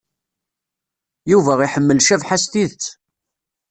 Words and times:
Yuba 1.31 1.53
iḥemmel 1.65 1.99
Cabḥa 2.07 2.37
s 2.43 2.45
tidet. 2.51 2.85